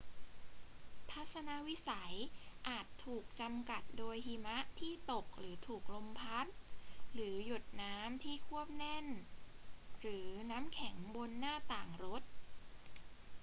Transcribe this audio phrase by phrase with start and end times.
[1.11, 2.15] ทัศนวิสัย
[2.67, 6.45] อาจถูกจำกัดโดยหิมะที่ตกหรือถูกลมพัด
[7.13, 9.05] หรือหยดน้ำที่ควบแน่น
[10.01, 12.23] หรือน้ำแข็งบนหน้าต่างรถ